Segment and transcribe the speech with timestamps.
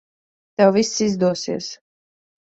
[0.55, 1.67] Tev viss izdosies.